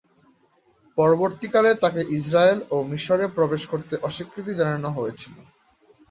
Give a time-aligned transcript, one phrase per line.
[0.97, 5.35] পরবর্তীকালে তাকে ইসরায়েল ও মিশরে প্রবেশ করতে অস্বীকৃতি জানানো হয়েছিল।